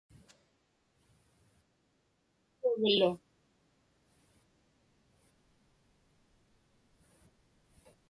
[2.59, 3.09] qaugaglu